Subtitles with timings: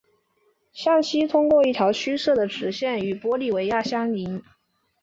[0.73, 4.41] 向西通过一条虚设的直线与玻利维亚相邻。